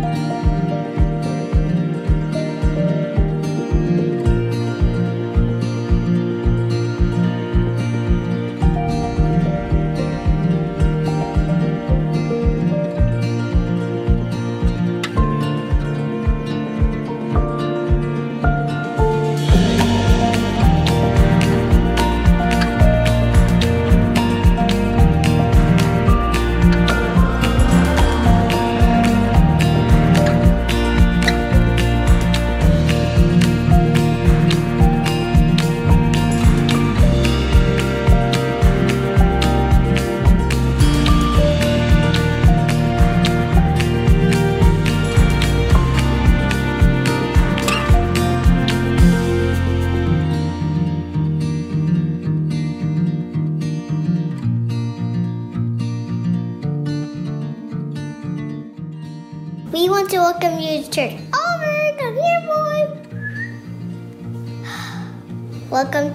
[0.00, 0.77] We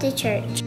[0.03, 0.62] To church.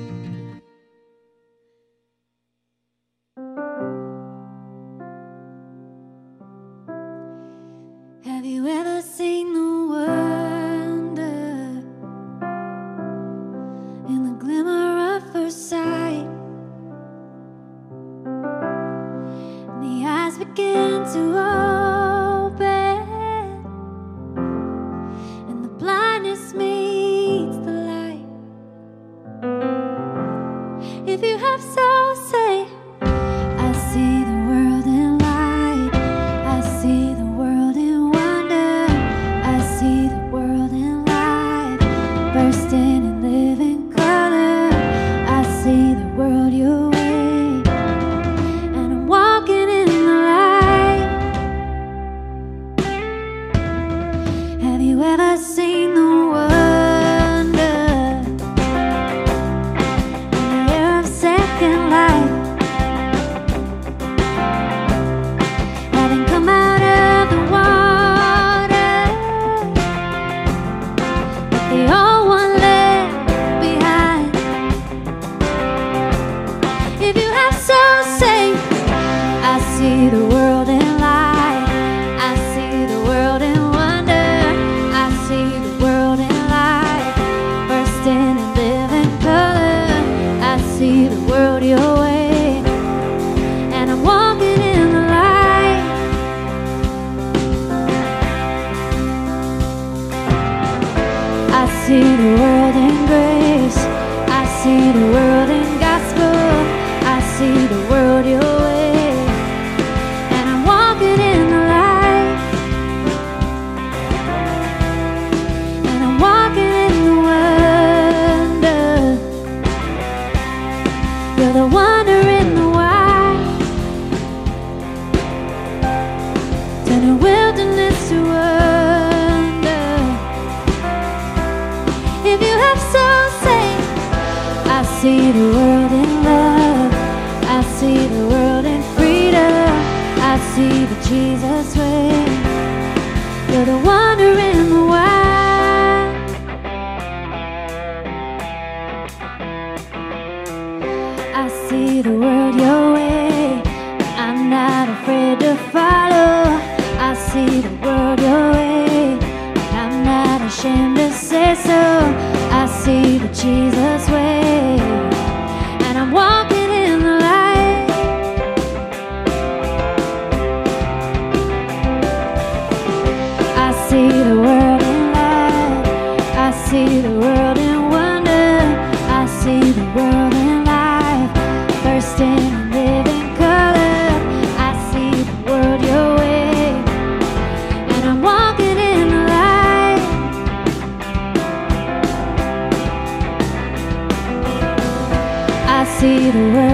[196.36, 196.65] The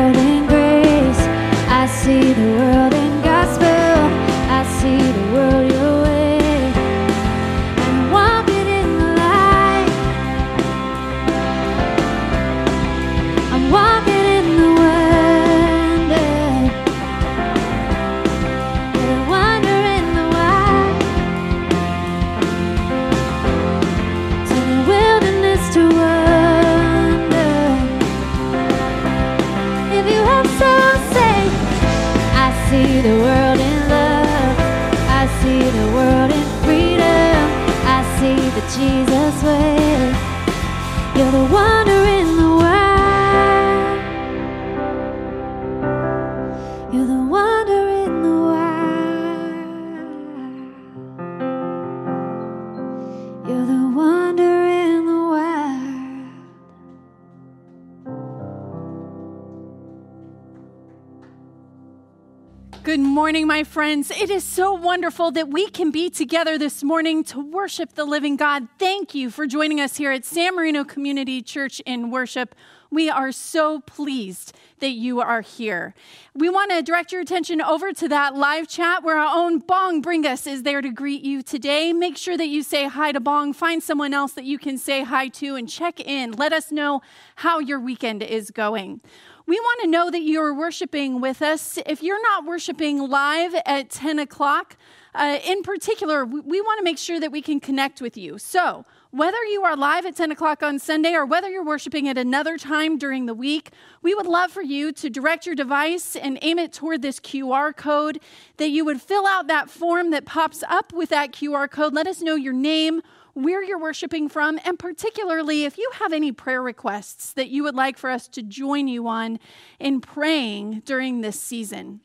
[63.72, 64.10] friends.
[64.10, 68.36] It is so wonderful that we can be together this morning to worship the living
[68.36, 68.68] God.
[68.78, 72.54] Thank you for joining us here at San Marino Community Church in worship.
[72.90, 75.94] We are so pleased that you are here.
[76.34, 80.02] We want to direct your attention over to that live chat where our own Bong
[80.02, 81.94] Bringus is there to greet you today.
[81.94, 83.54] Make sure that you say hi to Bong.
[83.54, 86.32] Find someone else that you can say hi to and check in.
[86.32, 87.00] Let us know
[87.36, 89.00] how your weekend is going.
[89.46, 91.78] We want to know that you're worshiping with us.
[91.84, 94.76] If you're not worshiping live at 10 o'clock,
[95.14, 98.38] uh, in particular, we, we want to make sure that we can connect with you.
[98.38, 102.16] So, whether you are live at 10 o'clock on Sunday or whether you're worshiping at
[102.16, 106.38] another time during the week, we would love for you to direct your device and
[106.40, 108.20] aim it toward this QR code,
[108.56, 111.92] that you would fill out that form that pops up with that QR code.
[111.92, 113.02] Let us know your name,
[113.34, 117.74] where you're worshiping from, and particularly if you have any prayer requests that you would
[117.74, 119.38] like for us to join you on
[119.78, 122.00] in praying during this season.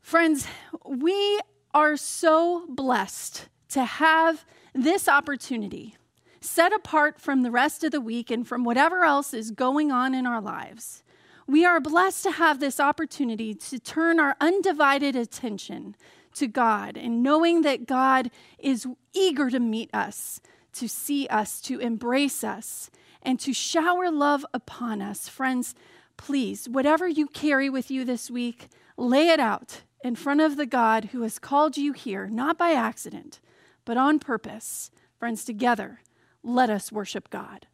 [0.00, 0.46] Friends,
[0.84, 1.40] we
[1.74, 4.44] are so blessed to have
[4.74, 5.96] this opportunity
[6.40, 10.14] set apart from the rest of the week and from whatever else is going on
[10.14, 11.02] in our lives.
[11.46, 15.96] We are blessed to have this opportunity to turn our undivided attention
[16.36, 20.40] to God and knowing that God is eager to meet us,
[20.74, 22.90] to see us, to embrace us,
[23.22, 25.28] and to shower love upon us.
[25.28, 25.74] Friends,
[26.16, 30.66] please, whatever you carry with you this week, lay it out in front of the
[30.66, 33.40] God who has called you here, not by accident,
[33.84, 34.90] but on purpose.
[35.18, 36.00] Friends, together,
[36.42, 37.66] let us worship God.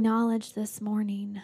[0.00, 1.38] Acknowledge this morning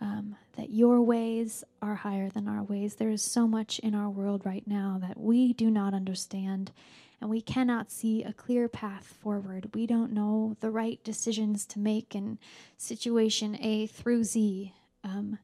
[0.00, 2.96] um, that your ways are higher than our ways.
[2.96, 6.72] There is so much in our world right now that we do not understand,
[7.20, 9.70] and we cannot see a clear path forward.
[9.76, 12.40] We don't know the right decisions to make in
[12.76, 14.74] situation A through Z.
[15.04, 15.38] Um,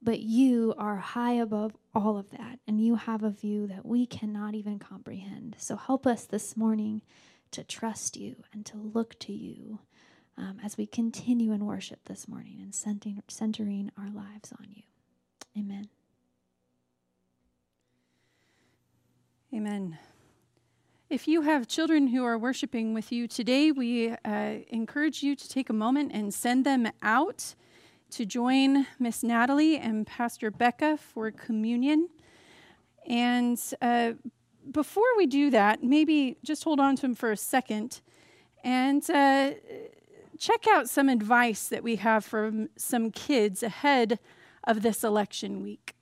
[0.00, 4.06] but you are high above all of that, and you have a view that we
[4.06, 5.56] cannot even comprehend.
[5.58, 7.02] So help us this morning
[7.50, 9.80] to trust you and to look to you
[10.38, 14.82] um, as we continue in worship this morning and centering, centering our lives on you.
[15.58, 15.88] Amen.
[19.54, 19.98] Amen.
[21.08, 25.48] If you have children who are worshiping with you today, we uh, encourage you to
[25.48, 27.54] take a moment and send them out
[28.10, 32.08] to join Miss Natalie and Pastor Becca for communion.
[33.06, 34.12] And uh,
[34.70, 38.00] before we do that, maybe just hold on to them for a second
[38.66, 39.52] and uh,
[40.36, 44.18] check out some advice that we have from some kids ahead
[44.64, 45.95] of this election week.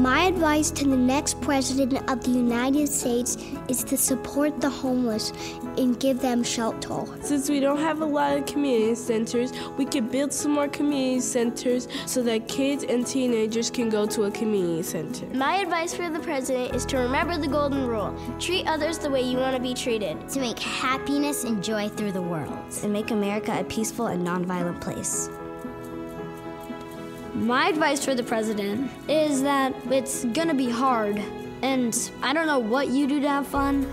[0.00, 3.36] My advice to the next president of the United States
[3.68, 5.30] is to support the homeless
[5.76, 7.04] and give them shelter.
[7.20, 11.20] Since we don't have a lot of community centers, we could build some more community
[11.20, 15.26] centers so that kids and teenagers can go to a community center.
[15.34, 19.20] My advice for the president is to remember the golden rule treat others the way
[19.20, 23.10] you want to be treated, to make happiness and joy through the world, and make
[23.10, 25.28] America a peaceful and nonviolent place.
[27.34, 31.22] My advice for the president is that it's gonna be hard,
[31.62, 33.90] and I don't know what you do to have fun,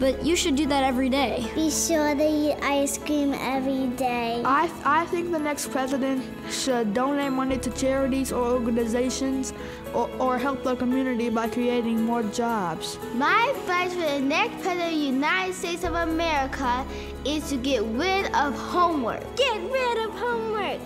[0.00, 1.46] but you should do that every day.
[1.54, 4.42] Be sure to eat ice cream every day.
[4.44, 9.52] I, I think the next president should donate money to charities or organizations
[9.94, 12.98] or, or help the community by creating more jobs.
[13.14, 16.84] My advice for the next president of the United States of America
[17.24, 19.22] is to get rid of homework.
[19.36, 20.80] Get rid of homework.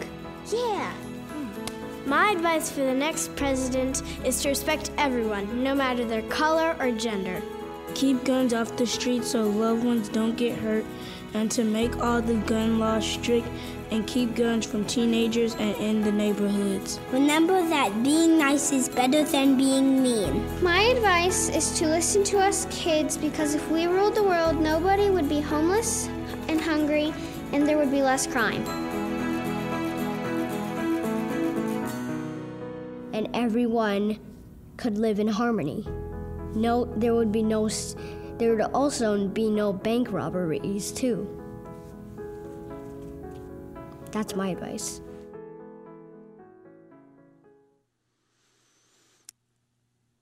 [0.53, 0.93] Yeah.
[2.07, 6.93] My advice for the next president is to respect everyone, no matter their color or
[6.93, 7.43] gender.
[7.97, 10.85] Keep guns off the streets so loved ones don't get hurt,
[11.35, 13.49] and to make all the gun laws strict
[13.91, 17.01] and keep guns from teenagers and in the neighborhoods.
[17.11, 20.63] Remember that being nice is better than being mean.
[20.63, 25.11] My advice is to listen to us kids because if we ruled the world, nobody
[25.11, 26.07] would be homeless
[26.47, 27.13] and hungry,
[27.53, 28.86] and there would be less crime.
[33.17, 34.19] And everyone
[34.77, 35.83] could live in harmony.
[36.55, 37.67] No, there would be no,
[38.37, 41.27] there would also be no bank robberies too.
[44.13, 45.01] That's my advice.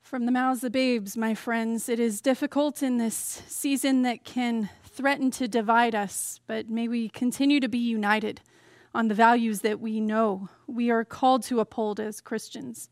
[0.00, 4.70] From the mouths of babes, my friends, it is difficult in this season that can
[4.84, 8.40] threaten to divide us, but may we continue to be united
[8.94, 12.88] on the values that we know we are called to uphold as Christians.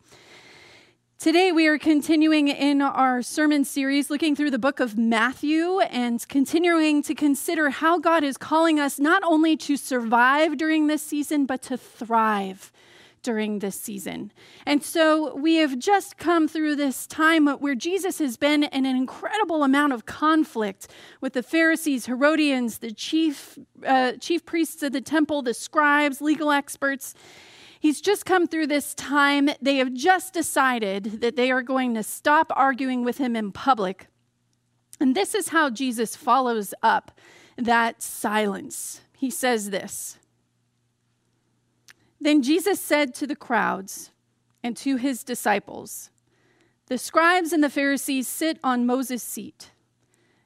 [1.19, 6.27] Today, we are continuing in our sermon series, looking through the book of Matthew and
[6.29, 11.47] continuing to consider how God is calling us not only to survive during this season,
[11.47, 12.73] but to thrive
[13.23, 14.33] during this season.
[14.67, 18.97] And so we have just come through this time where Jesus has been in an
[18.97, 20.89] incredible amount of conflict
[21.21, 26.51] with the Pharisees, Herodians, the chief, uh, chief priests of the temple, the scribes, legal
[26.51, 27.15] experts.
[27.81, 29.51] He's just come through this time.
[29.61, 34.07] They have just decided that they are going to stop arguing with him in public.
[35.01, 37.19] And this is how Jesus follows up
[37.57, 39.01] that silence.
[39.17, 40.19] He says this.
[42.23, 44.13] Then Jesus said to the crowds
[44.63, 46.11] and to his disciples,
[46.87, 49.73] The scribes and the Pharisees sit on Moses' seat.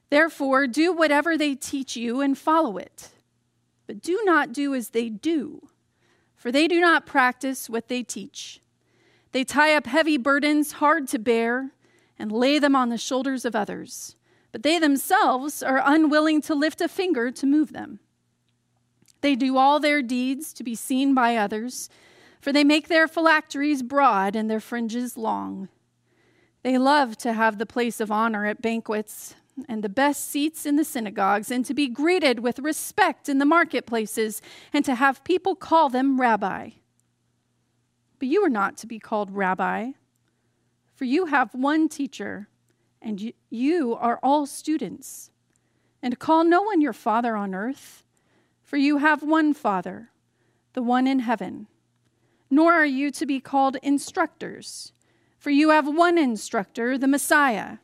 [0.09, 3.09] Therefore, do whatever they teach you and follow it.
[3.85, 5.67] But do not do as they do,
[6.35, 8.59] for they do not practice what they teach.
[9.31, 11.73] They tie up heavy burdens hard to bear
[12.17, 14.15] and lay them on the shoulders of others,
[14.51, 17.99] but they themselves are unwilling to lift a finger to move them.
[19.21, 21.89] They do all their deeds to be seen by others,
[22.39, 25.69] for they make their phylacteries broad and their fringes long.
[26.63, 29.35] They love to have the place of honor at banquets
[29.67, 33.45] and the best seats in the synagogues, and to be greeted with respect in the
[33.45, 34.39] marketplaces,
[34.71, 36.69] and to have people call them rabbi.
[38.19, 39.93] But you are not to be called rabbi,
[40.93, 42.49] for you have one teacher,
[43.01, 45.31] and you, are all students.
[46.01, 48.03] and call no one your father on earth,
[48.67, 50.09] for you have one Father,
[50.73, 51.67] the one in heaven.
[52.49, 54.91] Nor are you to be called instructors,
[55.39, 57.77] for you have one instructor, the Messiah.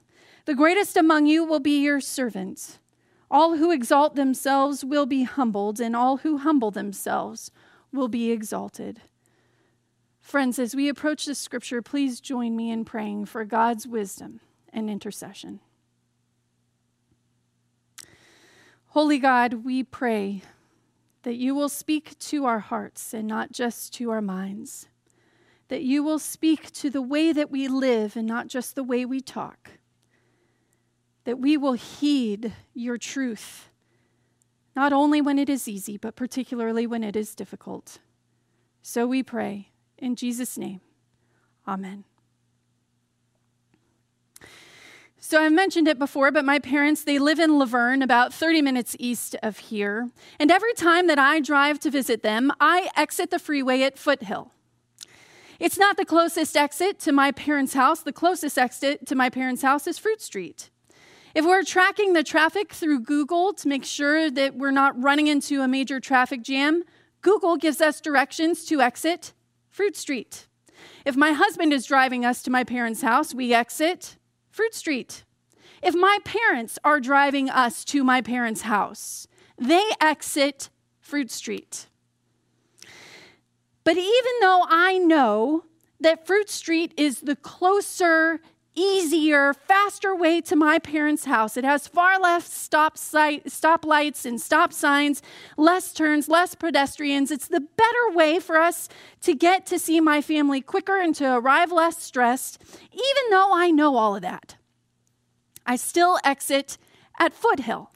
[0.43, 2.79] The greatest among you will be your servant.
[3.31, 7.49] All who exalt themselves will be humbled, and all who humble themselves
[7.93, 8.99] will be exalted.
[10.19, 14.41] Friends, as we approach this scripture, please join me in praying for God's wisdom
[14.73, 15.61] and intercession.
[18.87, 20.43] Holy God, we pray
[21.23, 24.87] that you will speak to our hearts and not just to our minds,
[25.69, 29.05] that you will speak to the way that we live and not just the way
[29.05, 29.71] we talk,
[31.23, 33.69] that we will heed your truth,
[34.75, 37.99] not only when it is easy, but particularly when it is difficult.
[38.81, 40.81] So we pray in Jesus' name.
[41.65, 42.03] Amen.
[45.25, 48.61] So I've mentioned it before, but my parents, they live in La Verne, about 30
[48.61, 50.09] minutes east of here.
[50.37, 54.51] And every time that I drive to visit them, I exit the freeway at Foothill.
[55.61, 58.01] It's not the closest exit to my parents' house.
[58.01, 60.69] The closest exit to my parents' house is Fruit Street.
[61.33, 65.61] If we're tracking the traffic through Google to make sure that we're not running into
[65.61, 66.83] a major traffic jam,
[67.21, 69.31] Google gives us directions to exit
[69.69, 70.47] Fruit Street.
[71.05, 74.17] If my husband is driving us to my parents' house, we exit
[74.53, 75.23] Fruit Street.
[75.81, 80.69] If my parents are driving us to my parents' house, they exit
[80.99, 81.87] Fruit Street.
[83.83, 85.65] But even though I know
[85.99, 88.41] that Fruit Street is the closer,
[88.75, 94.25] easier, faster way to my parents' house, it has far less stop, sight, stop lights
[94.25, 95.21] and stop signs,
[95.57, 97.31] less turns, less pedestrians.
[97.31, 98.89] It's the better way for us
[99.21, 103.71] to get to see my family quicker and to arrive less stressed, even though I
[103.71, 104.55] know all of that.
[105.65, 106.77] I still exit
[107.19, 107.89] at Foothill.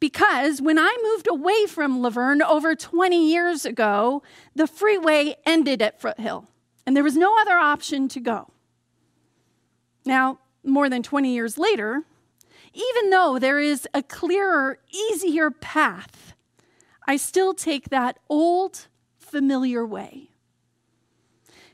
[0.00, 4.22] Because when I moved away from La Verne over 20 years ago,
[4.54, 6.46] the freeway ended at Foothill,
[6.84, 8.53] and there was no other option to go.
[10.04, 12.02] Now, more than 20 years later,
[12.72, 16.34] even though there is a clearer, easier path,
[17.06, 18.88] I still take that old,
[19.18, 20.30] familiar way.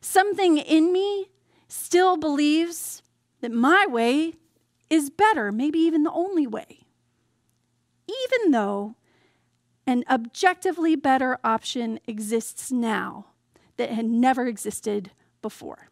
[0.00, 1.28] Something in me
[1.68, 3.02] still believes
[3.40, 4.34] that my way
[4.88, 6.80] is better, maybe even the only way,
[8.08, 8.96] even though
[9.86, 13.26] an objectively better option exists now
[13.76, 15.10] that had never existed
[15.42, 15.89] before.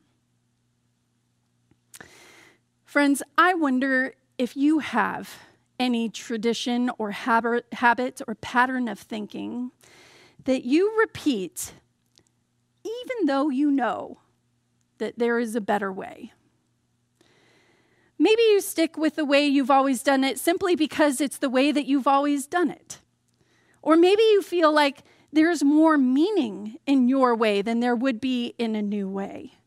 [2.89, 5.41] Friends, I wonder if you have
[5.79, 9.73] any tradition or habit, or pattern of thinking
[10.45, 11.75] that you repeat
[12.83, 14.21] even though you know
[14.97, 16.33] that there is a better way.
[18.19, 21.71] Maybe you stick with the way you've always done it simply because it's the way
[21.71, 23.01] that you've always done it.
[23.83, 28.55] Or maybe you feel like there's more meaning in your way than there would be
[28.57, 29.58] in a new way.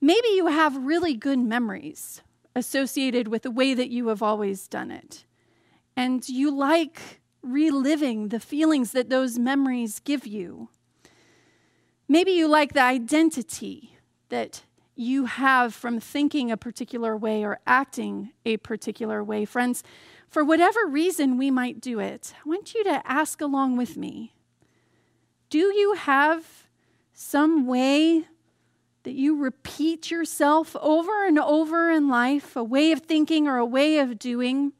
[0.00, 2.22] Maybe you have really good memories
[2.54, 5.24] associated with the way that you have always done it.
[5.96, 10.68] And you like reliving the feelings that those memories give you.
[12.08, 14.62] Maybe you like the identity that
[14.94, 19.44] you have from thinking a particular way or acting a particular way.
[19.44, 19.82] Friends,
[20.28, 24.34] for whatever reason we might do it, I want you to ask along with me
[25.50, 26.66] Do you have
[27.12, 28.26] some way
[29.08, 33.64] that you repeat yourself over and over in life, a way of thinking or a
[33.64, 34.74] way of doing?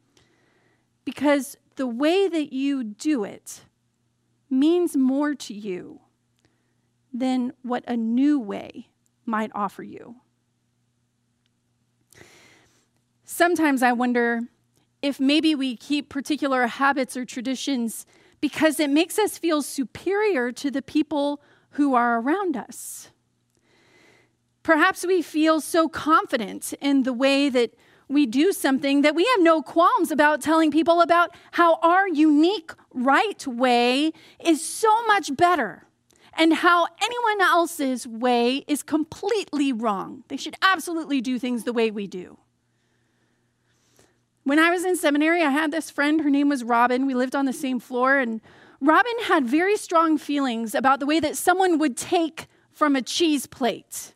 [1.03, 3.61] Because the way that you do it
[4.47, 6.01] means more to you
[7.11, 8.89] than what a new way
[9.25, 10.17] might offer you.
[13.23, 14.41] Sometimes I wonder
[15.01, 18.05] if maybe we keep particular habits or traditions
[18.41, 23.09] because it makes us feel superior to the people who are around us.
[24.69, 27.73] Perhaps we feel so confident in the way that
[28.07, 32.69] we do something that we have no qualms about telling people about how our unique
[32.93, 35.87] right way is so much better
[36.37, 40.23] and how anyone else's way is completely wrong.
[40.27, 42.37] They should absolutely do things the way we do.
[44.43, 46.21] When I was in seminary, I had this friend.
[46.21, 47.07] Her name was Robin.
[47.07, 48.39] We lived on the same floor, and
[48.79, 53.47] Robin had very strong feelings about the way that someone would take from a cheese
[53.47, 54.13] plate.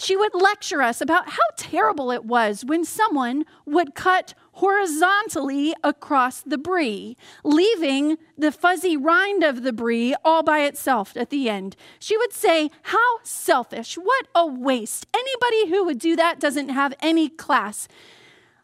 [0.00, 6.40] She would lecture us about how terrible it was when someone would cut horizontally across
[6.40, 11.76] the brie, leaving the fuzzy rind of the brie all by itself at the end.
[11.98, 13.98] She would say, How selfish!
[13.98, 15.06] What a waste!
[15.12, 17.86] Anybody who would do that doesn't have any class.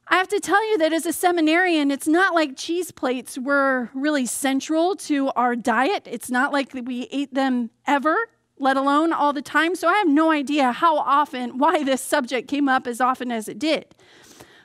[0.09, 3.91] I have to tell you that as a seminarian, it's not like cheese plates were
[3.93, 6.09] really central to our diet.
[6.11, 8.17] It's not like we ate them ever,
[8.59, 9.75] let alone all the time.
[9.75, 13.49] So I have no idea how often, why this subject came up as often as
[13.49, 13.95] it did.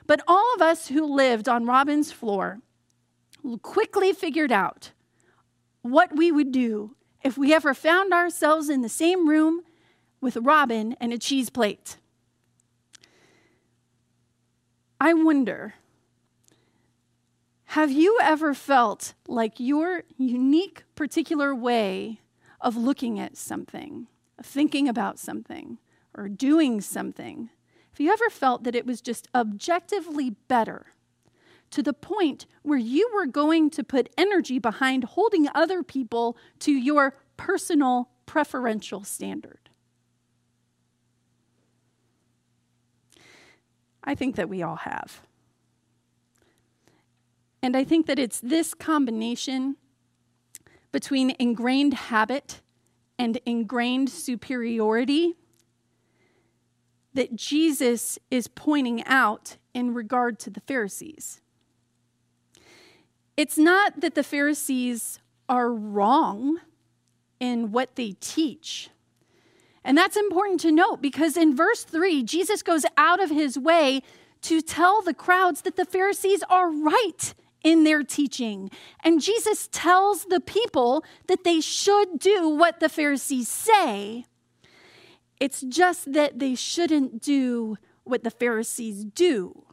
[0.06, 2.60] But all of us who lived on Robin's floor
[3.62, 4.92] quickly figured out
[5.82, 9.62] what we would do if we ever found ourselves in the same room
[10.20, 11.96] with Robin and a cheese plate.
[15.00, 15.74] I wonder
[17.72, 22.20] have you ever felt like your unique, particular way
[22.62, 24.06] of looking at something,
[24.42, 25.78] thinking about something,
[26.16, 27.50] or doing something?
[27.90, 30.86] Have you ever felt that it was just objectively better
[31.70, 36.72] to the point where you were going to put energy behind holding other people to
[36.72, 39.70] your personal preferential standard?
[44.04, 45.22] I think that we all have.
[47.62, 49.76] And I think that it's this combination
[50.92, 52.60] between ingrained habit
[53.18, 55.34] and ingrained superiority
[57.14, 61.40] that Jesus is pointing out in regard to the Pharisees.
[63.36, 66.58] It's not that the Pharisees are wrong
[67.40, 68.90] in what they teach.
[69.84, 74.02] And that's important to note because in verse 3, Jesus goes out of his way
[74.42, 78.70] to tell the crowds that the Pharisees are right in their teaching.
[79.04, 84.26] And Jesus tells the people that they should do what the Pharisees say.
[85.40, 89.64] It's just that they shouldn't do what the Pharisees do.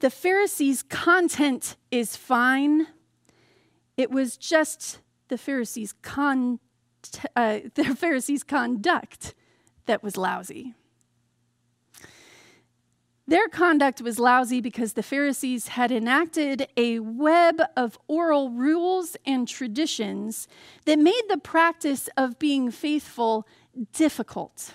[0.00, 2.88] The Pharisees' content is fine.
[3.96, 6.60] It was just the Pharisees' con-
[7.34, 9.34] uh, the Pharisees' conduct
[9.86, 10.74] that was lousy.
[13.28, 19.48] Their conduct was lousy because the Pharisees had enacted a web of oral rules and
[19.48, 20.46] traditions
[20.84, 23.44] that made the practice of being faithful
[23.92, 24.74] difficult.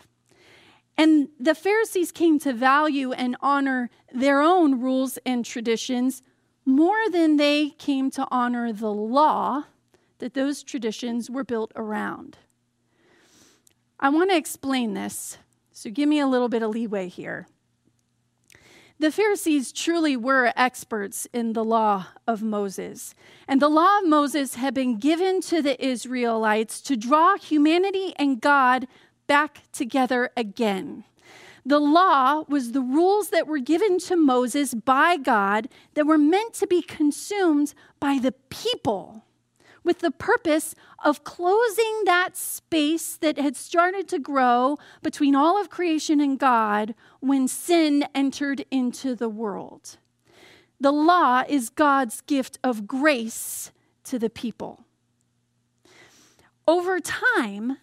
[0.98, 6.22] And the Pharisees came to value and honor their own rules and traditions
[6.66, 9.64] more than they came to honor the law
[10.20, 12.38] that those traditions were built around.
[13.98, 15.38] I want to explain this,
[15.72, 17.48] so give me a little bit of leeway here.
[19.02, 23.16] The Pharisees truly were experts in the law of Moses.
[23.48, 28.40] And the law of Moses had been given to the Israelites to draw humanity and
[28.40, 28.88] God
[29.26, 31.04] back together again.
[31.66, 36.54] The law was the rules that were given to Moses by God that were meant
[36.56, 39.26] to be consumed by the people
[39.84, 45.70] with the purpose of closing that space that had started to grow between all of
[45.70, 49.98] creation and God when sin entered into the world.
[50.80, 53.72] The law is God's gift of grace
[54.06, 54.86] to the people.
[56.67, 57.78] Over time,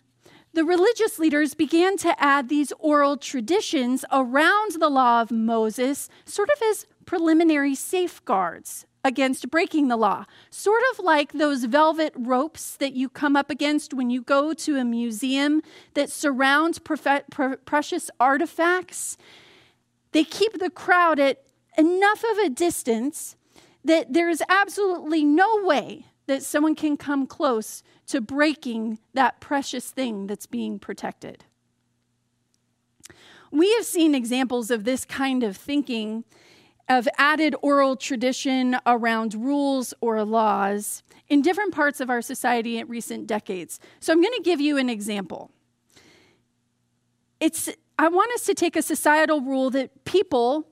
[0.52, 6.48] the religious leaders began to add these oral traditions around the law of Moses, sort
[6.50, 10.24] of as preliminary safeguards against breaking the law.
[10.50, 14.76] Sort of like those velvet ropes that you come up against when you go to
[14.76, 15.62] a museum
[15.94, 19.16] that surrounds precious artifacts.
[20.12, 21.42] They keep the crowd at
[21.76, 23.34] enough of a distance
[23.84, 29.90] that there is absolutely no way that someone can come close to breaking that precious
[29.90, 31.44] thing that's being protected.
[33.50, 36.24] We have seen examples of this kind of thinking
[36.88, 42.88] of added oral tradition around rules or laws in different parts of our society in
[42.88, 43.78] recent decades.
[44.00, 45.50] So I'm going to give you an example.
[47.40, 50.68] It's I want us to take a societal rule that people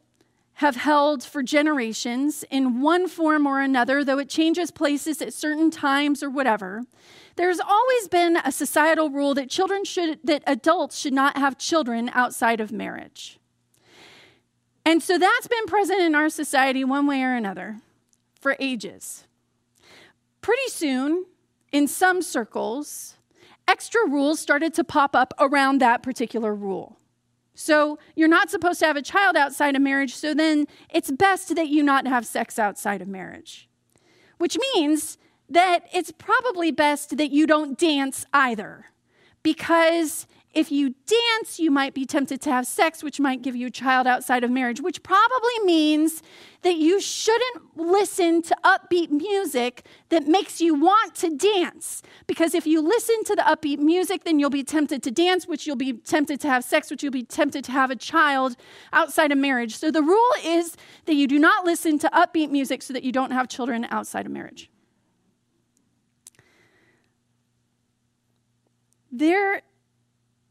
[0.55, 5.71] have held for generations in one form or another, though it changes places at certain
[5.71, 6.83] times or whatever.
[7.35, 12.11] There's always been a societal rule that children should that adults should not have children
[12.15, 13.39] outside of marriage.
[14.87, 17.79] And so that's been present in our society one way or another
[18.41, 19.25] for ages.
[20.41, 21.27] Pretty soon,
[21.73, 23.17] in some circles,
[23.67, 26.99] extra rules started to pop up around that particular rule.
[27.53, 31.57] So you're not supposed to have a child outside of marriage, so then it's best
[31.57, 33.69] that you not have sex outside of marriage.
[34.39, 35.19] Which means
[35.49, 38.87] that it's probably best that you don't dance either,
[39.43, 43.67] because if you dance, you might be tempted to have sex, which might give you
[43.67, 46.23] a child outside of marriage, which probably means
[46.63, 52.03] that you shouldn't listen to upbeat music that makes you want to dance.
[52.27, 55.67] Because if you listen to the upbeat music, then you'll be tempted to dance, which
[55.67, 58.57] you'll be tempted to have sex, which you'll be tempted to have a child
[58.95, 59.77] outside of marriage.
[59.77, 63.13] So the rule is that you do not listen to upbeat music so that you
[63.13, 64.71] don't have children outside of marriage.
[69.13, 69.61] There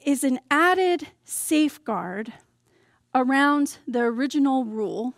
[0.05, 2.31] is an added safeguard
[3.13, 5.15] around the original rule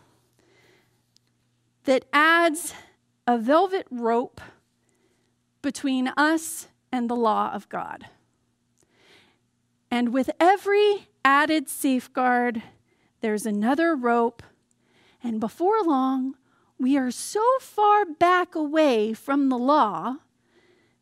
[1.84, 2.73] that adds
[3.28, 4.39] a velvet rope
[5.62, 8.06] between us and the law of God.
[9.91, 12.63] And with every added safeguard,
[13.21, 14.41] there's another rope.
[15.21, 16.36] And before long,
[16.80, 20.17] we are so far back away from the law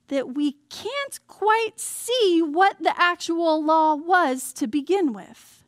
[0.08, 5.64] that we can't quite see what the actual law was to begin with.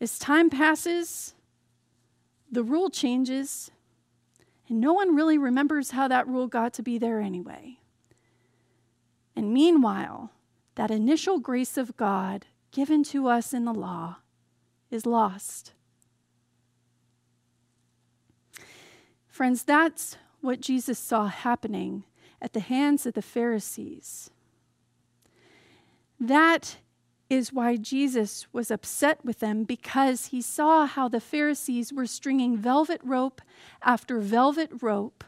[0.00, 1.34] As time passes,
[2.50, 3.70] the rule changes,
[4.68, 7.78] and no one really remembers how that rule got to be there anyway.
[9.36, 10.30] And meanwhile,
[10.74, 14.16] that initial grace of God given to us in the law
[14.90, 15.72] is lost.
[19.28, 22.04] Friends, that's what Jesus saw happening
[22.40, 24.30] at the hands of the Pharisees.
[26.20, 26.76] That
[27.30, 32.56] is why Jesus was upset with them because he saw how the Pharisees were stringing
[32.56, 33.40] velvet rope
[33.82, 35.24] after velvet rope.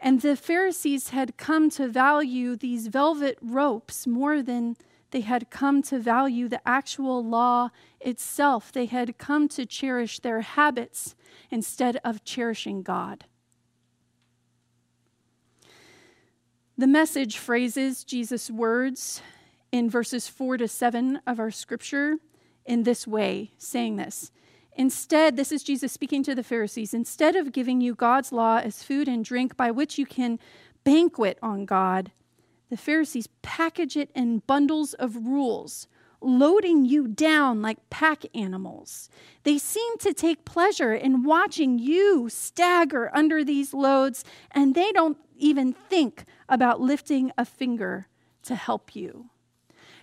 [0.00, 4.76] And the Pharisees had come to value these velvet ropes more than
[5.10, 8.70] they had come to value the actual law itself.
[8.70, 11.14] They had come to cherish their habits
[11.50, 13.24] instead of cherishing God.
[16.78, 19.22] The message phrases Jesus' words
[19.72, 22.16] in verses 4 to 7 of our scripture
[22.66, 24.30] in this way, saying this.
[24.74, 26.92] Instead, this is Jesus speaking to the Pharisees.
[26.92, 30.38] Instead of giving you God's law as food and drink by which you can
[30.84, 32.12] banquet on God,
[32.68, 35.88] the Pharisees package it in bundles of rules,
[36.20, 39.08] loading you down like pack animals.
[39.44, 45.16] They seem to take pleasure in watching you stagger under these loads, and they don't
[45.38, 48.06] even think about lifting a finger
[48.42, 49.30] to help you.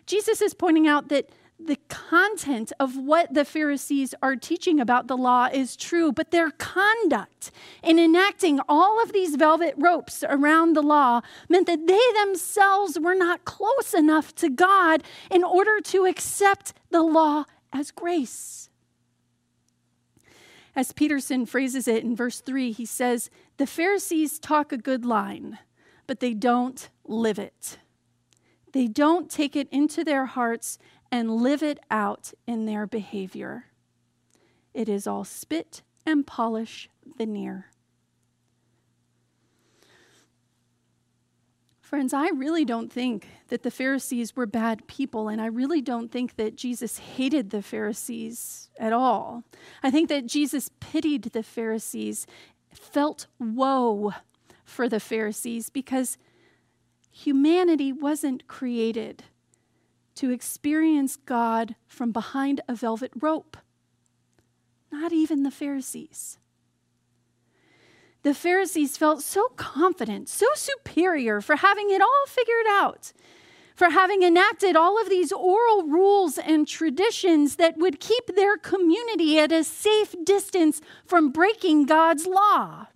[0.05, 1.29] Jesus is pointing out that
[1.59, 6.51] the content of what the Pharisees are teaching about the law is true, but their
[6.51, 7.51] conduct
[7.81, 13.15] in enacting all of these velvet ropes around the law meant that they themselves were
[13.15, 18.69] not close enough to God in order to accept the law as grace.
[20.75, 25.59] As Peterson phrases it in verse 3, he says, The Pharisees talk a good line,
[26.07, 27.77] but they don't live it.
[28.71, 30.77] They don't take it into their hearts
[31.11, 33.65] and live it out in their behavior.
[34.73, 37.67] It is all spit and polish veneer.
[41.81, 46.11] Friends, I really don't think that the Pharisees were bad people, and I really don't
[46.11, 49.43] think that Jesus hated the Pharisees at all.
[49.83, 52.25] I think that Jesus pitied the Pharisees,
[52.73, 54.13] felt woe
[54.73, 56.17] for the Pharisees because
[57.11, 59.23] humanity wasn't created
[60.15, 63.55] to experience God from behind a velvet rope.
[64.91, 66.37] Not even the Pharisees.
[68.23, 73.11] The Pharisees felt so confident, so superior for having it all figured out,
[73.75, 79.37] for having enacted all of these oral rules and traditions that would keep their community
[79.39, 82.87] at a safe distance from breaking God's law.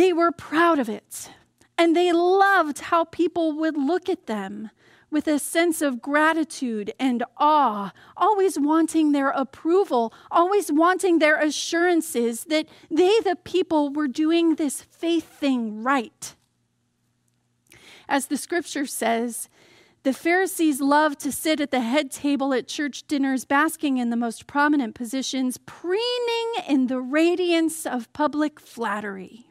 [0.00, 1.30] They were proud of it,
[1.76, 4.70] and they loved how people would look at them
[5.10, 12.44] with a sense of gratitude and awe, always wanting their approval, always wanting their assurances
[12.44, 16.34] that they, the people, were doing this faith thing right.
[18.08, 19.50] As the scripture says,
[20.02, 24.16] the Pharisees loved to sit at the head table at church dinners, basking in the
[24.16, 29.49] most prominent positions, preening in the radiance of public flattery.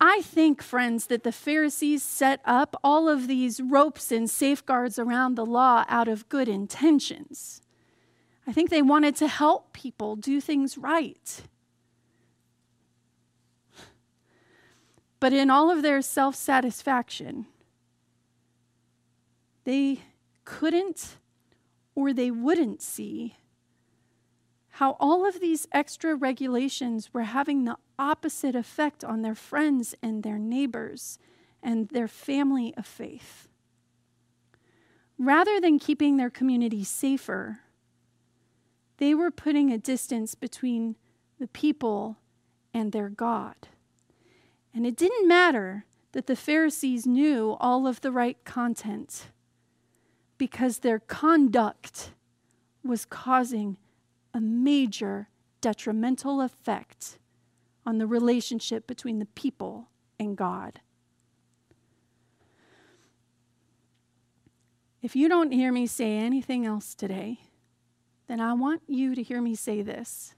[0.00, 5.34] I think, friends, that the Pharisees set up all of these ropes and safeguards around
[5.34, 7.62] the law out of good intentions.
[8.46, 11.42] I think they wanted to help people do things right.
[15.18, 17.46] But in all of their self satisfaction,
[19.64, 20.00] they
[20.44, 21.16] couldn't
[21.94, 23.36] or they wouldn't see
[24.76, 30.22] how all of these extra regulations were having the opposite effect on their friends and
[30.22, 31.18] their neighbors
[31.62, 33.48] and their family of faith.
[35.18, 37.60] rather than keeping their community safer,
[38.98, 40.94] they were putting a distance between
[41.38, 42.18] the people
[42.74, 43.56] and their God.
[44.74, 49.28] And it didn't matter that the Pharisees knew all of the right content
[50.36, 52.12] because their conduct
[52.84, 53.78] was causing
[54.36, 55.30] a major
[55.62, 57.16] detrimental effect
[57.86, 59.88] on the relationship between the people
[60.20, 60.80] and God.
[65.00, 67.40] If you don't hear me say anything else today,
[68.26, 70.34] then I want you to hear me say this.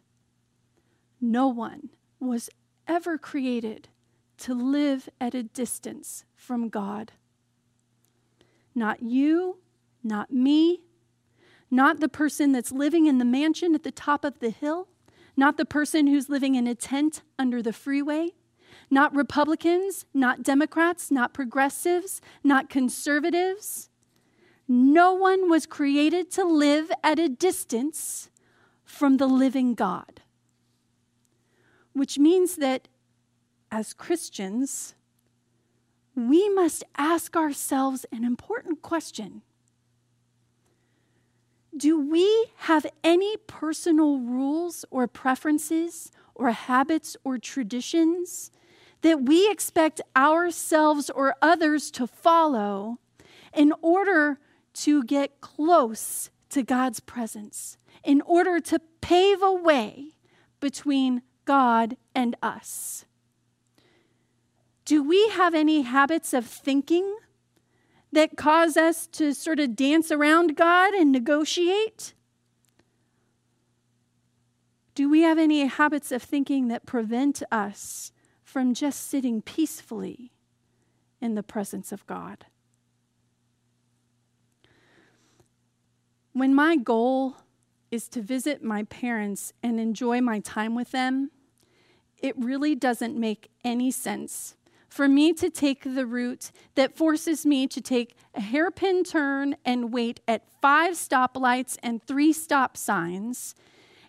[1.20, 1.88] No one
[2.20, 2.48] was
[2.86, 3.88] ever created
[4.38, 7.10] to live at a distance from God.
[8.76, 9.58] Not you,
[10.04, 10.82] not me,
[11.70, 14.88] not the person that's living in the mansion at the top of the hill,
[15.36, 18.30] not the person who's living in a tent under the freeway,
[18.90, 23.90] not Republicans, not Democrats, not progressives, not conservatives.
[24.66, 28.30] No one was created to live at a distance
[28.84, 30.22] from the living God.
[31.92, 32.88] Which means that
[33.70, 34.94] as Christians,
[36.14, 39.42] we must ask ourselves an important question
[41.78, 48.50] do we have any personal rules or preferences or habits or traditions
[49.02, 52.98] that we expect ourselves or others to follow
[53.54, 54.38] in order
[54.74, 60.12] to get close to God's presence, in order to pave a way
[60.60, 63.04] between God and us?
[64.84, 67.16] Do we have any habits of thinking
[68.12, 72.14] that cause us to sort of dance around God and negotiate?
[74.94, 78.10] Do we have any habits of thinking that prevent us
[78.42, 80.32] from just sitting peacefully
[81.20, 82.46] in the presence of God?
[86.32, 87.36] When my goal
[87.90, 91.30] is to visit my parents and enjoy my time with them,
[92.20, 94.56] it really doesn't make any sense
[94.88, 99.92] for me to take the route that forces me to take a hairpin turn and
[99.92, 103.54] wait at five stoplights and three stop signs,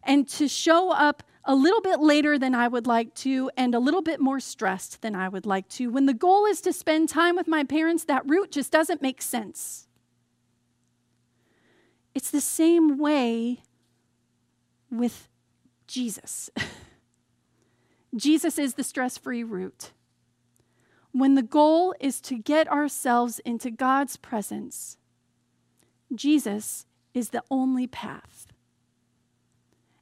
[0.03, 3.79] and to show up a little bit later than I would like to and a
[3.79, 5.89] little bit more stressed than I would like to.
[5.89, 9.21] When the goal is to spend time with my parents, that route just doesn't make
[9.21, 9.87] sense.
[12.13, 13.63] It's the same way
[14.91, 15.27] with
[15.87, 16.49] Jesus.
[18.15, 19.91] Jesus is the stress free route
[21.11, 24.97] when the goal is to get ourselves into God's presence,
[26.13, 28.47] Jesus is the only path.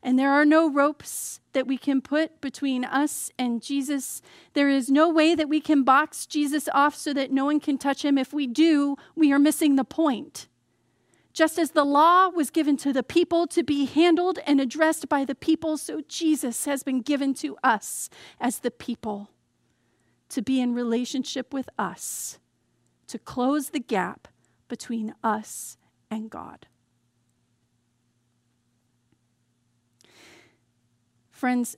[0.03, 4.21] And there are no ropes that we can put between us and Jesus.
[4.53, 7.77] There is no way that we can box Jesus off so that no one can
[7.77, 8.17] touch him.
[8.17, 10.47] If we do, we are missing the point.
[11.33, 15.25] Just as the law was given to the people to be handled and addressed by
[15.25, 19.29] the people, so Jesus has been given to us as the people
[20.29, 22.39] to be in relationship with us,
[23.07, 24.27] to close the gap
[24.67, 25.77] between us
[26.09, 26.67] and God.
[31.29, 31.77] Friends,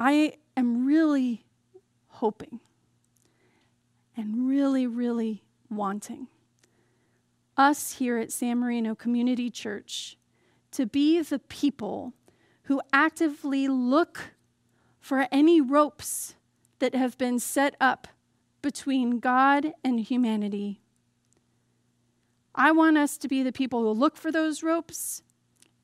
[0.00, 1.44] I am really
[2.08, 2.60] hoping
[4.16, 6.28] and really, really wanting
[7.56, 10.16] us here at San Marino Community Church
[10.70, 12.12] to be the people
[12.64, 14.32] who actively look
[14.98, 16.34] for any ropes
[16.78, 18.08] that have been set up
[18.62, 20.80] between God and humanity.
[22.54, 25.22] I want us to be the people who look for those ropes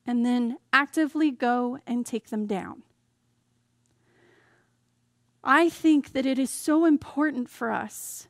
[0.05, 2.83] and then actively go and take them down.
[5.43, 8.27] I think that it is so important for us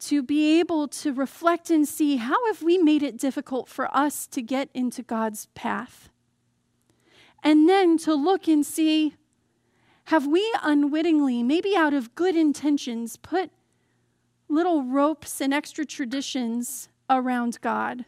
[0.00, 4.26] to be able to reflect and see how have we made it difficult for us
[4.28, 6.08] to get into God's path?
[7.42, 9.14] And then to look and see
[10.08, 13.50] have we unwittingly, maybe out of good intentions, put
[14.48, 18.06] little ropes and extra traditions around God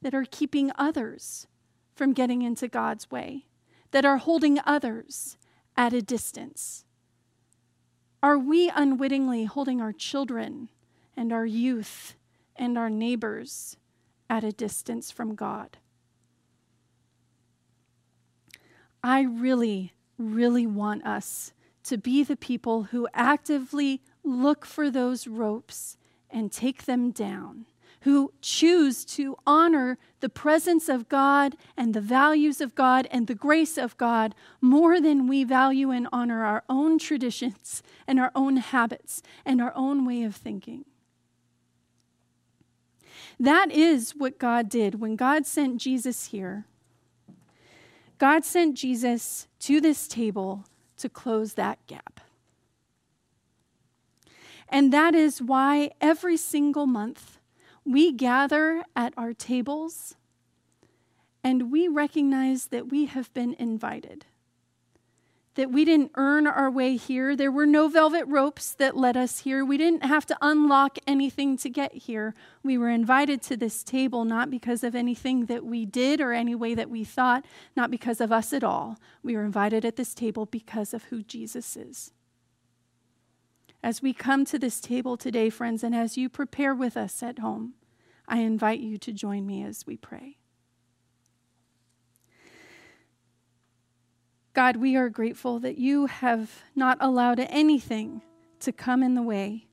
[0.00, 1.46] that are keeping others
[1.94, 3.46] from getting into God's way,
[3.92, 5.36] that are holding others
[5.76, 6.84] at a distance?
[8.20, 10.70] Are we unwittingly holding our children
[11.16, 12.16] and our youth
[12.56, 13.76] and our neighbors
[14.28, 15.78] at a distance from God?
[19.04, 21.52] I really really want us
[21.84, 25.96] to be the people who actively look for those ropes
[26.30, 27.66] and take them down,
[28.02, 33.34] who choose to honor the presence of God and the values of God and the
[33.34, 38.56] grace of God more than we value and honor our own traditions and our own
[38.58, 40.84] habits and our own way of thinking.
[43.38, 46.66] That is what God did when God sent Jesus here.
[48.22, 50.64] God sent Jesus to this table
[50.98, 52.20] to close that gap.
[54.68, 57.40] And that is why every single month
[57.84, 60.14] we gather at our tables
[61.42, 64.24] and we recognize that we have been invited
[65.54, 67.36] that we didn't earn our way here.
[67.36, 69.64] There were no velvet ropes that led us here.
[69.64, 72.34] We didn't have to unlock anything to get here.
[72.62, 76.54] We were invited to this table not because of anything that we did or any
[76.54, 77.44] way that we thought,
[77.76, 78.98] not because of us at all.
[79.22, 82.12] We were invited at this table because of who Jesus is.
[83.82, 87.40] As we come to this table today, friends, and as you prepare with us at
[87.40, 87.74] home,
[88.26, 90.38] I invite you to join me as we pray.
[94.54, 98.20] God, we are grateful that you have not allowed anything
[98.60, 99.66] to come in the way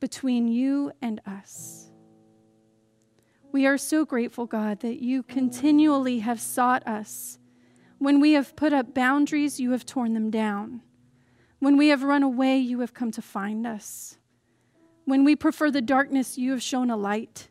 [0.00, 1.88] between you and us.
[3.52, 7.38] We are so grateful, God, that you continually have sought us.
[7.98, 10.82] When we have put up boundaries, you have torn them down.
[11.60, 14.18] When we have run away, you have come to find us.
[15.04, 17.48] When we prefer the darkness, you have shown a light.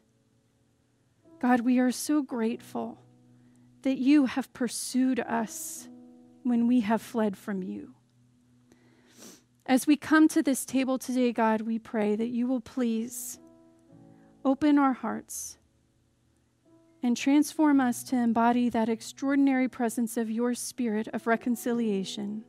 [1.40, 3.00] God, we are so grateful
[3.82, 5.88] that you have pursued us
[6.46, 7.96] when we have fled from you.
[9.66, 13.40] As we come to this table today, God, we pray that you will please
[14.44, 15.58] open our hearts
[17.02, 22.44] and transform us to embody that extraordinary presence of your spirit of reconciliation.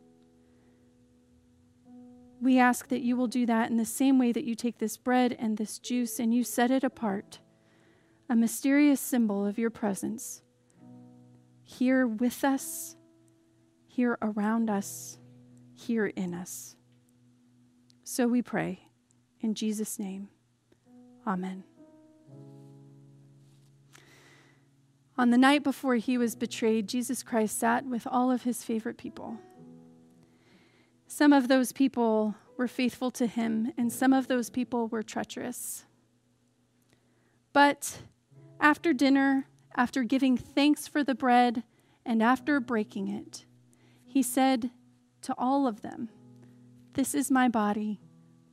[2.41, 4.99] We ask that you will do that in the same way that you take this
[4.99, 7.39] bread and this juice and you set it apart,
[8.29, 10.43] a mysterious symbol of your presence
[11.65, 12.96] here with us
[13.97, 15.17] here around us,
[15.75, 16.77] here in us.
[18.05, 18.81] So we pray.
[19.41, 20.29] In Jesus' name,
[21.27, 21.65] Amen.
[25.17, 28.99] On the night before he was betrayed, Jesus Christ sat with all of his favorite
[28.99, 29.39] people.
[31.07, 35.87] Some of those people were faithful to him, and some of those people were treacherous.
[37.55, 38.01] But
[38.61, 41.63] after dinner, after giving thanks for the bread,
[42.05, 43.46] and after breaking it,
[44.17, 44.71] he said
[45.21, 46.09] to all of them,
[46.95, 48.01] This is my body,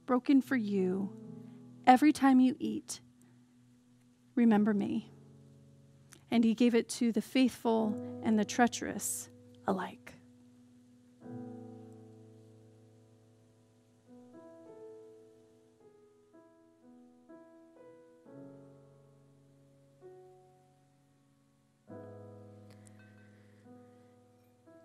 [0.05, 1.09] broken for you.
[1.87, 2.99] Every time you eat,
[4.35, 5.13] remember me.
[6.29, 9.29] And he gave it to the faithful and the treacherous
[9.65, 10.12] alike.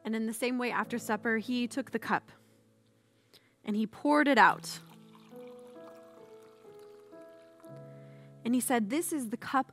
[0.09, 2.33] And in the same way, after supper, he took the cup
[3.63, 4.81] and he poured it out.
[8.43, 9.71] And he said, This is the cup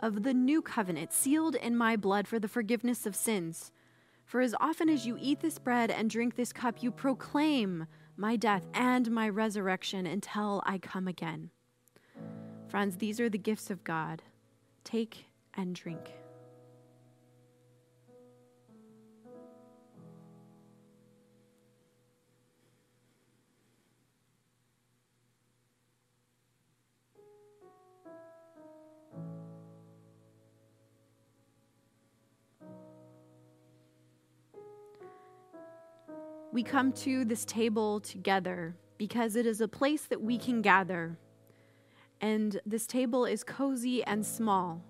[0.00, 3.72] of the new covenant, sealed in my blood for the forgiveness of sins.
[4.24, 8.36] For as often as you eat this bread and drink this cup, you proclaim my
[8.36, 11.50] death and my resurrection until I come again.
[12.68, 14.22] Friends, these are the gifts of God.
[14.82, 16.23] Take and drink.
[36.54, 41.18] We come to this table together because it is a place that we can gather.
[42.20, 44.80] And this table is cozy and small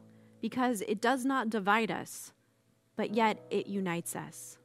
[0.42, 2.34] because it does not divide us,
[2.96, 4.58] but yet it unites us.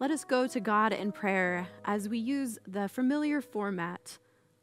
[0.00, 4.18] Let us go to God in prayer as we use the familiar format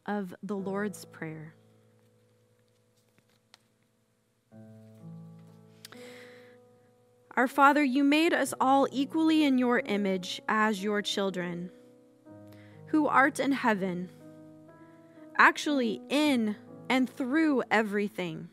[0.06, 1.56] of the Lord's Prayer.
[7.40, 11.72] Our Father, you made us all equally in your image as your children,
[12.88, 14.10] who art in heaven,
[15.38, 16.58] actually in
[16.90, 18.50] and through everything.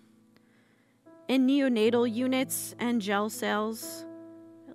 [1.27, 4.07] In neonatal units and jail cells,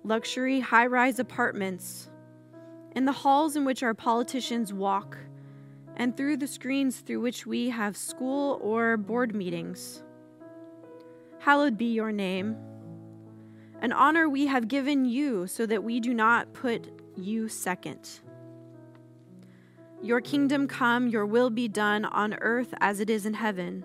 [0.04, 2.10] luxury high rise apartments,
[2.94, 5.16] in the halls in which our politicians walk,
[5.96, 10.02] and through the screens through which we have school or board meetings.
[11.38, 12.58] Hallowed be your name
[13.82, 18.20] an honor we have given you so that we do not put you second.
[20.00, 23.84] Your kingdom come, your will be done on earth as it is in heaven.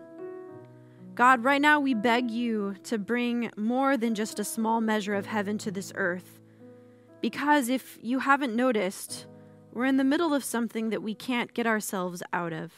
[1.16, 5.26] God, right now we beg you to bring more than just a small measure of
[5.26, 6.39] heaven to this earth.
[7.20, 9.26] Because if you haven't noticed,
[9.74, 12.72] we're in the middle of something that we can't get ourselves out of.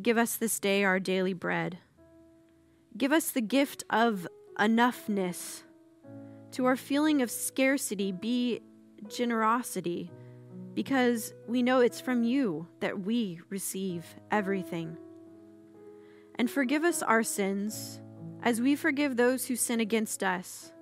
[0.00, 1.78] Give us this day our daily bread.
[2.96, 4.28] Give us the gift of
[4.62, 5.62] enoughness.
[6.52, 8.60] To our feeling of scarcity, be
[9.08, 10.12] generosity,
[10.74, 14.96] because we know it's from you that we receive everything.
[16.36, 18.00] And forgive us our sins
[18.42, 20.72] as we forgive those who sin against us.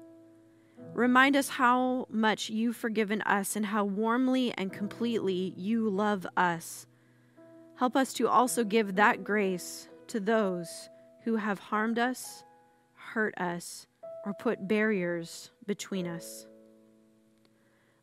[0.92, 6.86] Remind us how much you've forgiven us and how warmly and completely you love us.
[7.76, 10.90] Help us to also give that grace to those
[11.24, 12.44] who have harmed us,
[13.14, 13.86] hurt us,
[14.24, 16.46] or put barriers between us.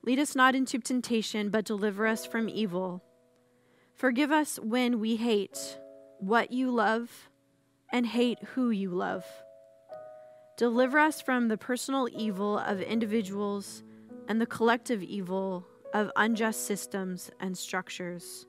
[0.03, 3.03] Lead us not into temptation, but deliver us from evil.
[3.93, 5.79] Forgive us when we hate
[6.19, 7.29] what you love
[7.91, 9.25] and hate who you love.
[10.57, 13.83] Deliver us from the personal evil of individuals
[14.27, 18.45] and the collective evil of unjust systems and structures.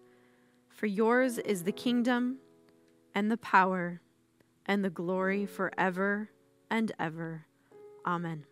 [0.68, 2.38] For yours is the kingdom
[3.14, 4.00] and the power
[4.66, 6.30] and the glory forever
[6.70, 7.44] and ever.
[8.06, 8.44] Amen.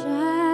[0.00, 0.53] I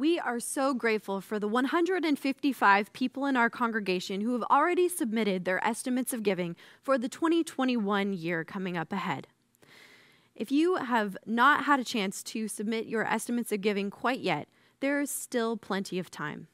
[0.00, 5.44] We are so grateful for the 155 people in our congregation who have already submitted
[5.44, 9.26] their estimates of giving for the 2021 year coming up ahead.
[10.36, 14.46] If you have not had a chance to submit your estimates of giving quite yet,
[14.78, 16.46] there is still plenty of time.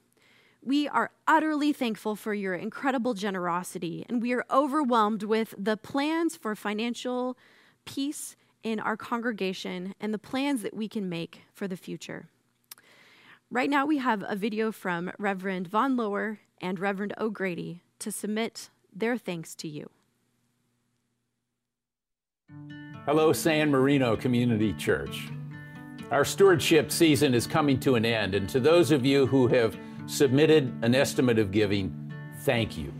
[0.62, 6.34] We are utterly thankful for your incredible generosity, and we are overwhelmed with the plans
[6.34, 7.36] for financial
[7.84, 12.30] peace in our congregation and the plans that we can make for the future.
[13.54, 18.68] Right now, we have a video from Reverend Von Lower and Reverend O'Grady to submit
[18.92, 19.90] their thanks to you.
[23.06, 25.28] Hello, San Marino Community Church.
[26.10, 29.76] Our stewardship season is coming to an end, and to those of you who have
[30.06, 32.92] submitted an estimate of giving, thank you.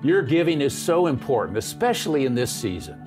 [0.00, 3.00] Your giving is so important, especially in this season.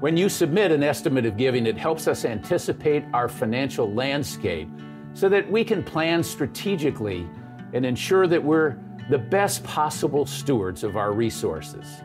[0.00, 4.70] When you submit an estimate of giving, it helps us anticipate our financial landscape
[5.14, 7.28] so that we can plan strategically
[7.72, 8.76] and ensure that we're
[9.10, 12.02] the best possible stewards of our resources.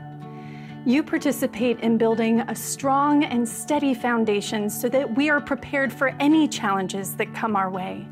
[0.85, 6.15] You participate in building a strong and steady foundation so that we are prepared for
[6.19, 8.07] any challenges that come our way.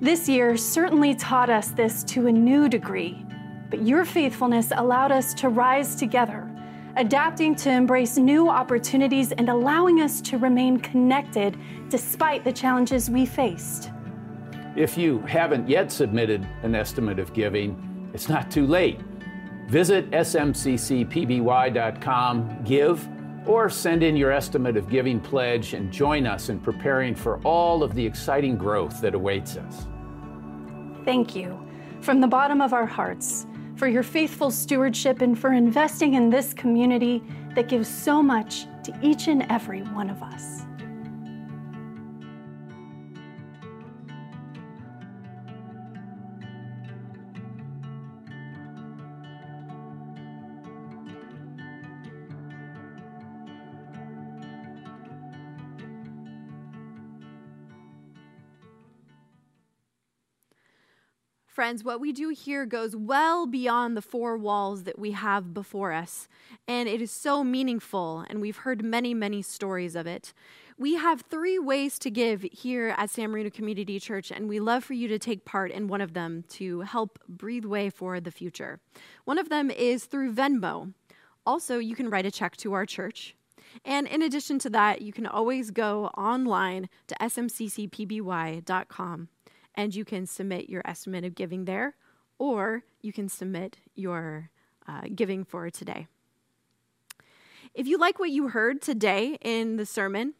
[0.00, 3.24] This year certainly taught us this to a new degree,
[3.70, 6.48] but your faithfulness allowed us to rise together,
[6.96, 11.56] adapting to embrace new opportunities and allowing us to remain connected
[11.88, 13.90] despite the challenges we faced.
[14.74, 19.00] If you haven't yet submitted an estimate of giving, it's not too late.
[19.68, 20.58] Visit smccpby.com,
[22.64, 23.08] give,
[23.46, 27.82] or send in your estimate of giving pledge and join us in preparing for all
[27.82, 29.86] of the exciting growth that awaits us.
[31.04, 31.58] Thank you
[32.00, 33.46] from the bottom of our hearts
[33.76, 37.22] for your faithful stewardship and for investing in this community
[37.54, 40.61] that gives so much to each and every one of us.
[61.62, 65.92] Friends, what we do here goes well beyond the four walls that we have before
[65.92, 66.26] us,
[66.66, 70.32] and it is so meaningful, and we've heard many, many stories of it.
[70.76, 74.82] We have three ways to give here at San Marino Community Church, and we love
[74.82, 78.32] for you to take part in one of them to help breathe way for the
[78.32, 78.80] future.
[79.24, 80.94] One of them is through Venmo.
[81.46, 83.36] Also, you can write a check to our church.
[83.84, 88.08] And in addition to that, you can always go online to smccpby.com
[89.74, 91.96] and you can submit your estimate of giving there,
[92.38, 94.50] or you can submit your
[94.86, 96.06] uh, giving for today.
[97.74, 100.34] If you like what you heard today in the sermon,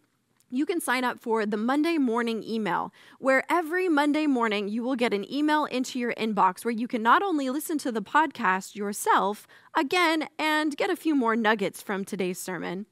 [0.50, 4.96] you can sign up for the Monday morning email, where every Monday morning you will
[4.96, 8.74] get an email into your inbox where you can not only listen to the podcast
[8.74, 12.84] yourself again and get a few more nuggets from today's sermon,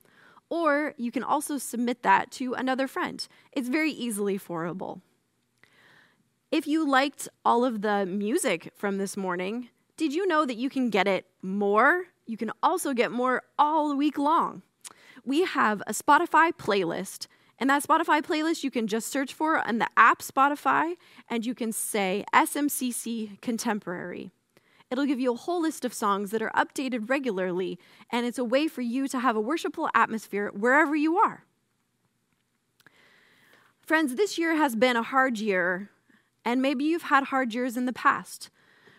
[0.49, 3.29] or you can also submit that to another friend.
[3.53, 5.03] It's very easily forwardable.
[6.51, 10.69] If you liked all of the music from this morning, did you know that you
[10.69, 12.07] can get it more?
[12.27, 14.63] You can also get more all week long.
[15.25, 17.29] We have a Spotify playlist,
[17.61, 20.95] and that Spotify playlist you can just search for on the app Spotify,
[21.29, 24.33] and you can say SMCC Contemporary.
[24.91, 27.79] It'll give you a whole list of songs that are updated regularly,
[28.11, 31.45] and it's a way for you to have a worshipful atmosphere wherever you are.
[33.81, 35.91] Friends, this year has been a hard year
[36.45, 38.51] and maybe you've had hard years in the past.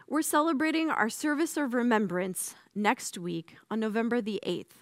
[0.08, 4.82] We're celebrating our service of remembrance next week on November the 8th.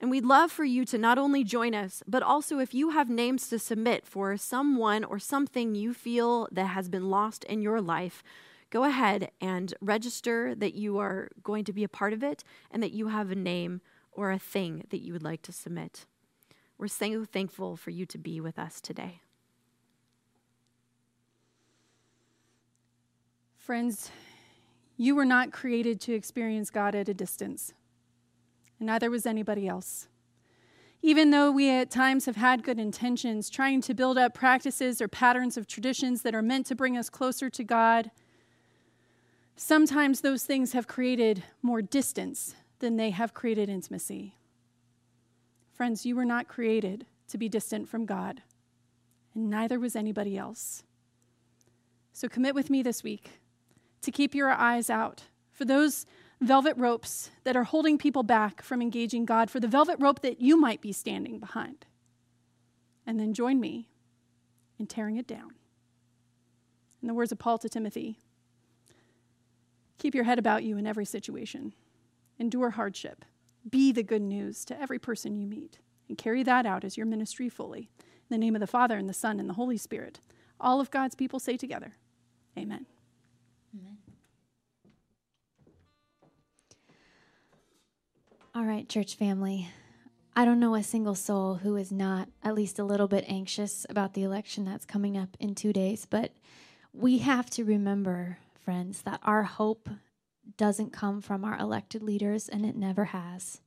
[0.00, 3.08] And we'd love for you to not only join us, but also if you have
[3.08, 7.80] names to submit for someone or something you feel that has been lost in your
[7.80, 8.22] life,
[8.68, 12.82] go ahead and register that you are going to be a part of it and
[12.82, 13.80] that you have a name
[14.12, 16.04] or a thing that you would like to submit.
[16.76, 19.22] We're so thankful for you to be with us today.
[23.66, 24.12] Friends,
[24.96, 27.72] you were not created to experience God at a distance,
[28.78, 30.06] and neither was anybody else.
[31.02, 35.08] Even though we at times have had good intentions, trying to build up practices or
[35.08, 38.12] patterns of traditions that are meant to bring us closer to God,
[39.56, 44.36] sometimes those things have created more distance than they have created intimacy.
[45.72, 48.42] Friends, you were not created to be distant from God,
[49.34, 50.84] and neither was anybody else.
[52.12, 53.40] So commit with me this week
[54.02, 56.06] to keep your eyes out for those
[56.40, 60.40] velvet ropes that are holding people back from engaging God, for the velvet rope that
[60.40, 61.86] you might be standing behind.
[63.06, 63.88] And then join me
[64.78, 65.54] in tearing it down.
[67.00, 68.18] In the words of Paul to Timothy,
[69.98, 71.72] keep your head about you in every situation,
[72.38, 73.24] endure hardship,
[73.68, 75.78] be the good news to every person you meet,
[76.08, 77.88] and carry that out as your ministry fully.
[77.98, 80.20] In the name of the Father, and the Son, and the Holy Spirit.
[80.60, 81.94] All of God's people say together,
[82.58, 82.86] Amen.
[88.56, 89.68] All right, church family.
[90.34, 93.84] I don't know a single soul who is not at least a little bit anxious
[93.90, 96.32] about the election that's coming up in two days, but
[96.94, 99.90] we have to remember, friends, that our hope
[100.56, 103.60] doesn't come from our elected leaders, and it never has.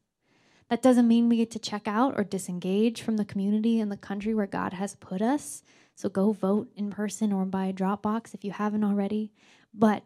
[0.72, 3.96] That doesn't mean we get to check out or disengage from the community and the
[3.96, 5.62] country where God has put us.
[5.94, 9.34] So go vote in person or by Dropbox if you haven't already.
[9.72, 10.02] But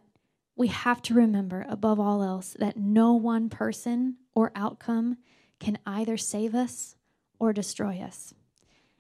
[0.58, 5.18] we have to remember, above all else, that no one person or outcome
[5.60, 6.96] can either save us
[7.40, 8.34] or destroy us.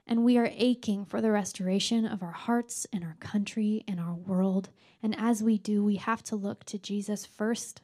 [0.05, 4.13] And we are aching for the restoration of our hearts and our country and our
[4.13, 4.69] world.
[5.01, 7.81] And as we do, we have to look to Jesus first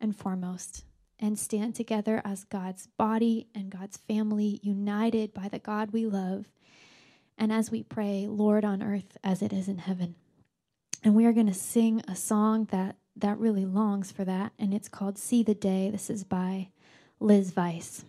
[0.00, 0.84] and foremost
[1.18, 6.46] and stand together as God's body and God's family, united by the God we love.
[7.38, 10.16] And as we pray, Lord on earth as it is in heaven.
[11.02, 14.74] And we are going to sing a song that that really longs for that, and
[14.74, 15.88] it's called See the Day.
[15.90, 16.70] This is by
[17.24, 18.04] Liz Weiss.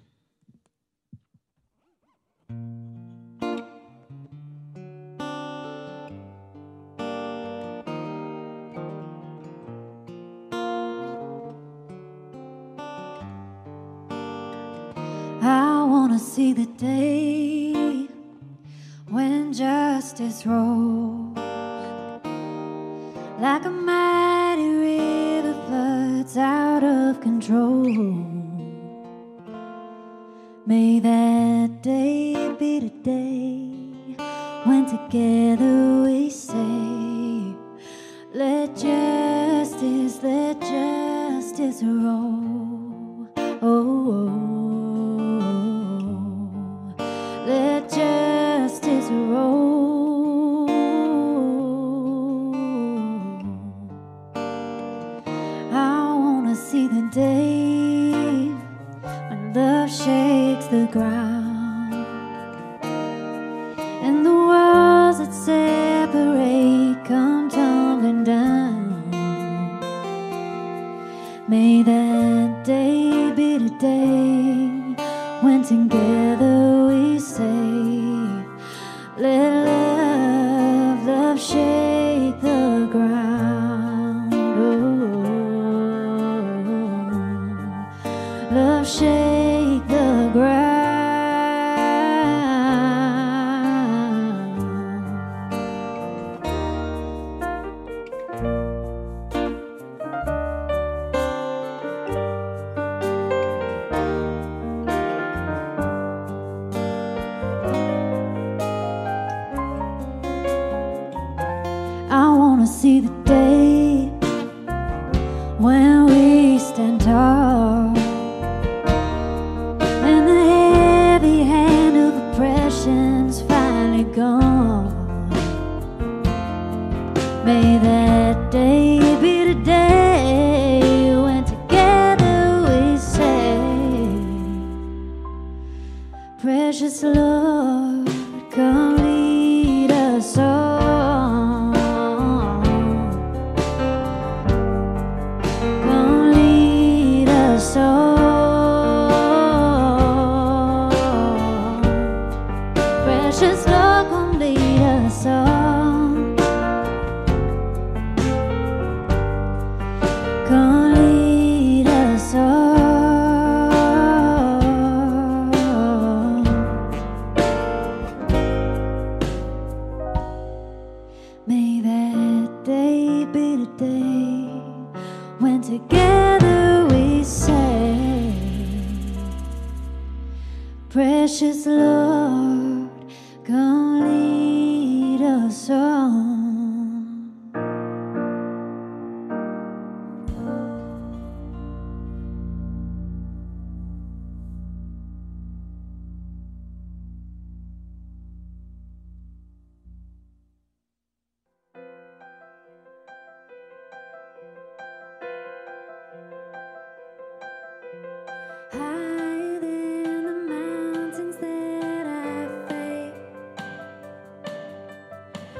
[15.41, 18.09] I want to see the day
[19.07, 21.37] when justice rolls
[23.39, 28.24] like a mighty river floods out of control.
[30.67, 33.69] May that day be the day
[34.65, 35.84] when together
[88.55, 89.34] love shake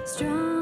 [0.05, 0.54] strong.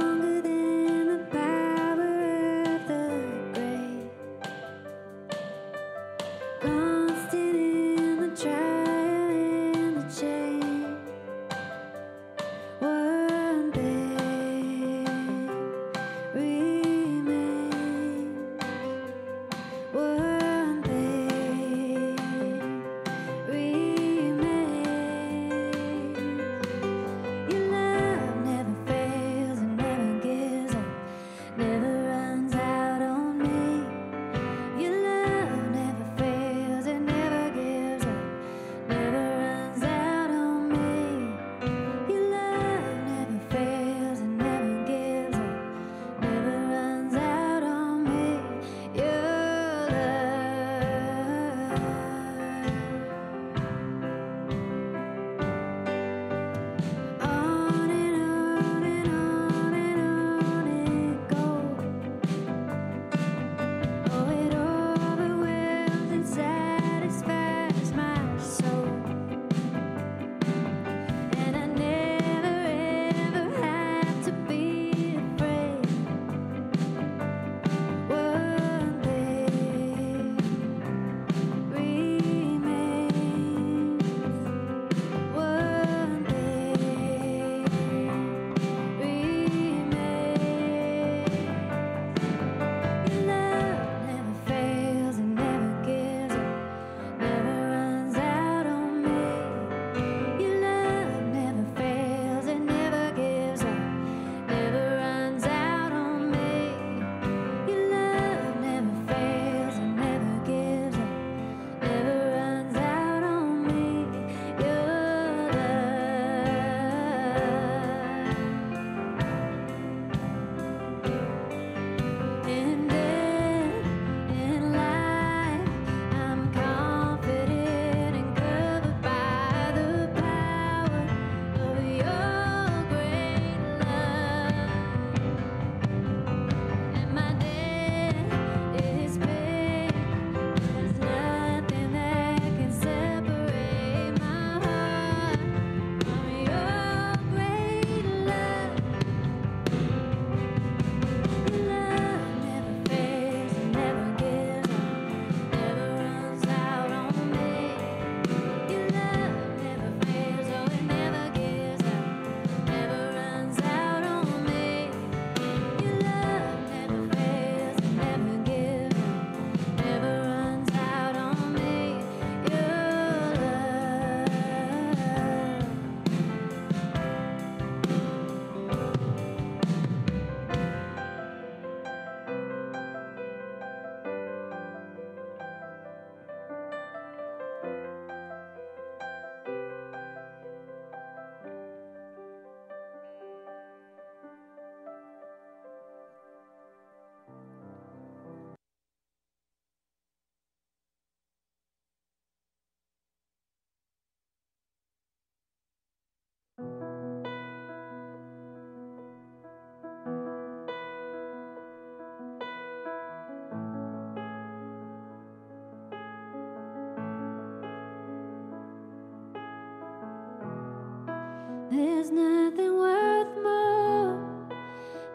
[222.13, 224.19] nothing worth more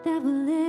[0.03, 0.68] that will live.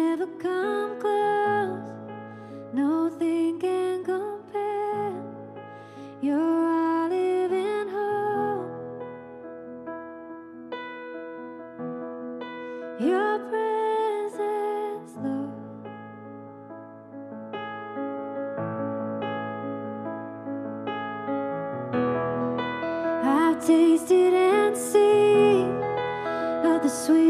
[26.91, 27.30] Become